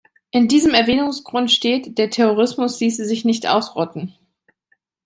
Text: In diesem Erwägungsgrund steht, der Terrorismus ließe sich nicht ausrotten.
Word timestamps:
In 0.31 0.47
diesem 0.47 0.73
Erwägungsgrund 0.73 1.51
steht, 1.51 1.99
der 1.99 2.09
Terrorismus 2.09 2.79
ließe 2.79 3.05
sich 3.05 3.23
nicht 3.23 3.45
ausrotten. 3.47 4.15